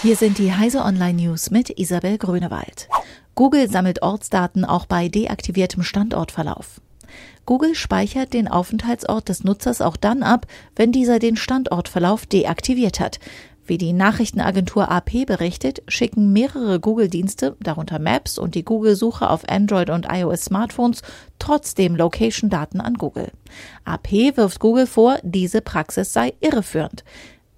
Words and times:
Hier 0.00 0.14
sind 0.14 0.38
die 0.38 0.52
Heise 0.52 0.84
Online 0.84 1.20
News 1.24 1.50
mit 1.50 1.76
Isabel 1.76 2.18
Grünewald. 2.18 2.88
Google 3.34 3.68
sammelt 3.68 4.00
Ortsdaten 4.00 4.64
auch 4.64 4.86
bei 4.86 5.08
deaktiviertem 5.08 5.82
Standortverlauf. 5.82 6.80
Google 7.46 7.74
speichert 7.74 8.32
den 8.32 8.46
Aufenthaltsort 8.46 9.28
des 9.28 9.42
Nutzers 9.42 9.80
auch 9.80 9.96
dann 9.96 10.22
ab, 10.22 10.46
wenn 10.76 10.92
dieser 10.92 11.18
den 11.18 11.34
Standortverlauf 11.36 12.26
deaktiviert 12.26 13.00
hat. 13.00 13.18
Wie 13.66 13.76
die 13.76 13.92
Nachrichtenagentur 13.92 14.88
AP 14.88 15.26
berichtet, 15.26 15.82
schicken 15.88 16.32
mehrere 16.32 16.78
Google-Dienste, 16.78 17.56
darunter 17.58 17.98
Maps 17.98 18.38
und 18.38 18.54
die 18.54 18.64
Google-Suche 18.64 19.28
auf 19.28 19.48
Android 19.48 19.90
und 19.90 20.06
iOS-Smartphones, 20.08 21.02
trotzdem 21.40 21.96
Location-Daten 21.96 22.80
an 22.80 22.94
Google. 22.94 23.32
AP 23.84 24.36
wirft 24.36 24.60
Google 24.60 24.86
vor, 24.86 25.18
diese 25.24 25.60
Praxis 25.60 26.12
sei 26.12 26.34
irreführend. 26.40 27.02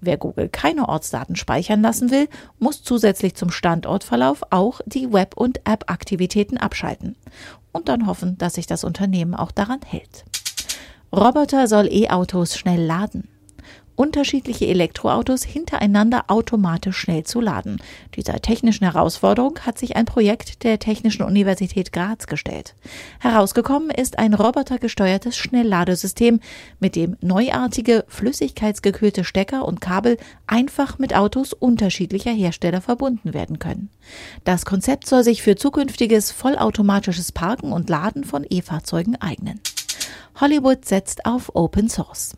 Wer 0.00 0.16
Google 0.16 0.48
keine 0.48 0.88
Ortsdaten 0.88 1.36
speichern 1.36 1.82
lassen 1.82 2.10
will, 2.10 2.28
muss 2.58 2.82
zusätzlich 2.82 3.34
zum 3.34 3.50
Standortverlauf 3.50 4.42
auch 4.50 4.80
die 4.86 5.12
Web- 5.12 5.36
und 5.36 5.58
App-Aktivitäten 5.66 6.56
abschalten 6.56 7.16
und 7.72 7.88
dann 7.88 8.06
hoffen, 8.06 8.38
dass 8.38 8.54
sich 8.54 8.66
das 8.66 8.84
Unternehmen 8.84 9.34
auch 9.34 9.50
daran 9.50 9.80
hält. 9.84 10.24
Roboter 11.12 11.66
soll 11.66 11.88
E-Autos 11.92 12.56
schnell 12.56 12.82
laden 12.82 13.28
unterschiedliche 14.00 14.66
Elektroautos 14.66 15.42
hintereinander 15.42 16.24
automatisch 16.28 16.96
schnell 16.96 17.24
zu 17.24 17.38
laden. 17.38 17.82
Dieser 18.16 18.40
technischen 18.40 18.90
Herausforderung 18.90 19.58
hat 19.60 19.76
sich 19.76 19.94
ein 19.94 20.06
Projekt 20.06 20.64
der 20.64 20.78
Technischen 20.78 21.22
Universität 21.22 21.92
Graz 21.92 22.26
gestellt. 22.26 22.74
Herausgekommen 23.18 23.90
ist 23.90 24.18
ein 24.18 24.32
robotergesteuertes 24.32 25.36
Schnellladesystem, 25.36 26.40
mit 26.78 26.96
dem 26.96 27.18
neuartige 27.20 28.06
flüssigkeitsgekühlte 28.08 29.22
Stecker 29.22 29.68
und 29.68 29.82
Kabel 29.82 30.16
einfach 30.46 30.98
mit 30.98 31.14
Autos 31.14 31.52
unterschiedlicher 31.52 32.32
Hersteller 32.32 32.80
verbunden 32.80 33.34
werden 33.34 33.58
können. 33.58 33.90
Das 34.44 34.64
Konzept 34.64 35.06
soll 35.08 35.24
sich 35.24 35.42
für 35.42 35.56
zukünftiges 35.56 36.32
vollautomatisches 36.32 37.32
Parken 37.32 37.70
und 37.70 37.90
Laden 37.90 38.24
von 38.24 38.46
E-Fahrzeugen 38.48 39.16
eignen. 39.20 39.60
Hollywood 40.40 40.86
setzt 40.86 41.26
auf 41.26 41.54
Open 41.54 41.90
Source. 41.90 42.34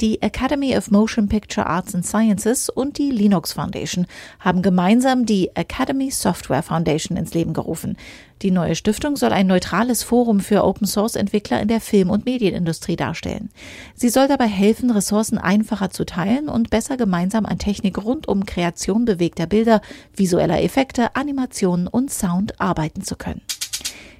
Die 0.00 0.20
Academy 0.22 0.76
of 0.76 0.90
Motion 0.90 1.28
Picture 1.28 1.64
Arts 1.64 1.94
and 1.94 2.04
Sciences 2.04 2.68
und 2.68 2.98
die 2.98 3.12
Linux 3.12 3.52
Foundation 3.52 4.06
haben 4.40 4.60
gemeinsam 4.60 5.24
die 5.24 5.50
Academy 5.54 6.10
Software 6.10 6.64
Foundation 6.64 7.16
ins 7.16 7.32
Leben 7.32 7.52
gerufen. 7.52 7.96
Die 8.42 8.50
neue 8.50 8.74
Stiftung 8.74 9.14
soll 9.14 9.30
ein 9.30 9.46
neutrales 9.46 10.02
Forum 10.02 10.40
für 10.40 10.64
Open 10.64 10.88
Source 10.88 11.14
Entwickler 11.14 11.62
in 11.62 11.68
der 11.68 11.80
Film- 11.80 12.10
und 12.10 12.26
Medienindustrie 12.26 12.96
darstellen. 12.96 13.50
Sie 13.94 14.08
soll 14.08 14.26
dabei 14.26 14.48
helfen, 14.48 14.90
Ressourcen 14.90 15.38
einfacher 15.38 15.90
zu 15.90 16.04
teilen 16.04 16.48
und 16.48 16.70
besser 16.70 16.96
gemeinsam 16.96 17.46
an 17.46 17.58
Technik 17.60 18.04
rund 18.04 18.26
um 18.26 18.46
Kreation 18.46 19.04
bewegter 19.04 19.46
Bilder, 19.46 19.80
visueller 20.16 20.60
Effekte, 20.60 21.14
Animationen 21.14 21.86
und 21.86 22.10
Sound 22.10 22.60
arbeiten 22.60 23.02
zu 23.02 23.14
können. 23.14 23.42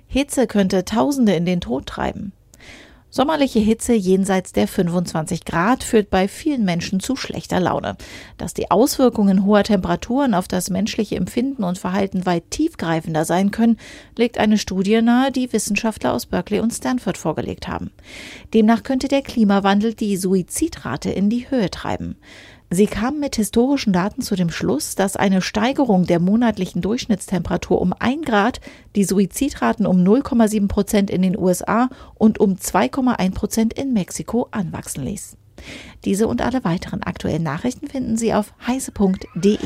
Hitze 0.07 0.47
könnte 0.47 0.85
Tausende 0.85 1.35
in 1.35 1.45
den 1.45 1.61
Tod 1.61 1.87
treiben. 1.87 2.33
Sommerliche 3.17 3.61
Hitze 3.61 3.93
jenseits 3.93 4.53
der 4.53 4.67
25 4.67 5.45
Grad 5.45 5.85
führt 5.85 6.11
bei 6.11 6.27
vielen 6.27 6.65
Menschen 6.65 6.99
zu 6.99 7.15
schlechter 7.15 7.61
Laune. 7.61 7.97
Dass 8.39 8.55
die 8.55 8.73
Auswirkungen 8.73 9.47
hoher 9.47 9.63
Temperaturen 9.63 10.35
auf 10.35 10.49
das 10.49 10.69
menschliche 10.69 11.15
Empfinden 11.15 11.63
und 11.63 11.79
Verhalten 11.79 12.27
weit 12.27 12.51
tiefgreifender 12.51 13.25
sein 13.25 13.53
können, 13.53 13.79
legt 14.19 14.37
eine 14.37 14.59
Studie 14.59 15.01
nahe, 15.01 15.31
die 15.31 15.53
Wissenschaftler 15.53 16.13
aus 16.13 16.27
Berkeley 16.27 16.59
und 16.59 16.73
Stanford 16.73 17.17
vorgelegt 17.17 17.69
haben. 17.69 17.93
Demnach 18.53 18.83
könnte 18.83 19.07
der 19.07 19.23
Klimawandel 19.23 19.95
die 19.95 20.17
Suizidrate 20.17 21.11
in 21.11 21.31
die 21.31 21.49
Höhe 21.49 21.71
treiben. 21.71 22.17
Sie 22.75 22.87
kamen 22.89 23.21
mit 23.21 23.37
historischen 23.37 23.93
Daten 23.93 24.21
zu 24.21 24.35
dem 24.35 24.51
Schluss, 24.51 24.97
dass 24.97 25.15
eine 25.15 25.43
Steigerung 25.43 26.07
der 26.07 26.19
monatlichen 26.19 26.83
Durchschnittstemperatur 26.83 27.81
um 27.81 27.95
ein 27.97 28.23
Grad 28.23 28.61
die 28.97 29.05
Suizidraten 29.05 29.87
um 29.87 29.99
0,7 29.99 30.67
Prozent 30.67 31.09
in 31.09 31.23
den 31.23 31.39
USA 31.39 31.89
und 32.17 32.41
um 32.41 32.55
2,1 32.55 33.33
Prozent 33.33 33.75
in 33.75 33.93
Mexiko 33.93 34.49
anwachsen 34.51 35.05
ließ. 35.05 35.37
Diese 36.05 36.27
und 36.27 36.43
alle 36.43 36.65
weiteren 36.65 37.05
aktuellen 37.05 37.45
Nachrichten 37.45 37.87
finden 37.87 38.17
Sie 38.17 38.35
auf 38.35 38.53
heise.de. 38.67 39.59